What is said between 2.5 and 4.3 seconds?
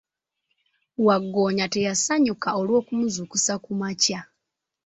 olw'okumuzuukusa ku makya.